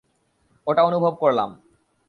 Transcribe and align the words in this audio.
ওটা 0.67 0.81
অনুভব 0.83 1.13
করলাম। 1.15 1.49